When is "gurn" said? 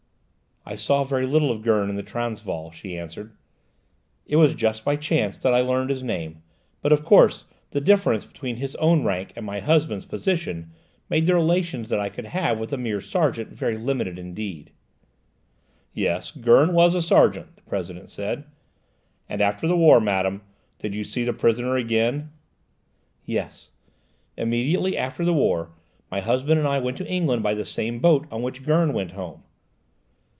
1.63-1.89, 16.29-16.73, 28.63-28.93